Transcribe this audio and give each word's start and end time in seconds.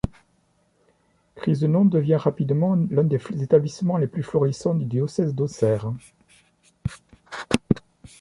Crisenon 1.35 1.85
devient 1.85 2.15
rapidement 2.15 2.75
l'un 2.89 3.03
des 3.03 3.21
établissements 3.43 3.97
les 3.99 4.07
plus 4.07 4.23
florissants 4.23 4.73
du 4.73 4.85
diocèse 4.85 5.35
d'Auxerre. 5.35 5.93